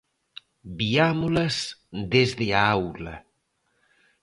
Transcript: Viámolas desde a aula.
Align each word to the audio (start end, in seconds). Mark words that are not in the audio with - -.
Viámolas 0.79 1.55
desde 2.13 2.47
a 2.59 2.61
aula. 2.75 3.15